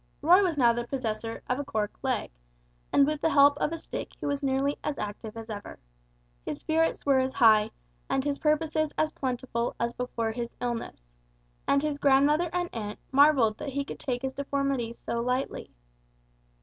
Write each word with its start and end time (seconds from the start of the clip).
Roy 0.23 0.41
was 0.41 0.57
now 0.57 0.73
the 0.73 0.83
possessor 0.87 1.43
of 1.47 1.59
a 1.59 1.63
cork 1.63 1.91
leg; 2.01 2.31
and 2.91 3.05
with 3.05 3.21
the 3.21 3.29
help 3.29 3.55
of 3.59 3.71
a 3.71 3.77
stick 3.77 4.13
he 4.19 4.25
was 4.25 4.41
nearly 4.41 4.79
as 4.83 4.97
active 4.97 5.37
as 5.37 5.47
ever. 5.47 5.77
His 6.43 6.57
spirits 6.57 7.05
were 7.05 7.19
as 7.19 7.33
high, 7.33 7.69
and 8.09 8.23
his 8.23 8.39
purposes 8.39 8.89
as 8.97 9.11
plentiful 9.11 9.75
as 9.79 9.93
before 9.93 10.31
his 10.31 10.49
illness; 10.59 11.03
and 11.67 11.83
his 11.83 11.99
grandmother 11.99 12.49
and 12.51 12.67
aunt 12.73 12.97
marvelled 13.11 13.59
that 13.59 13.69
he 13.73 13.85
could 13.85 13.99
take 13.99 14.23
his 14.23 14.33
deformity 14.33 14.91
so 14.93 15.21
lightly. 15.21 15.69